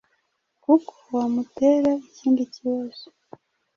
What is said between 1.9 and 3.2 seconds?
ikindi kibazo